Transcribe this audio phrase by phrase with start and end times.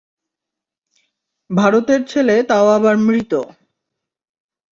[1.49, 3.33] ভারতের ছেলে তাও আবার মৃত।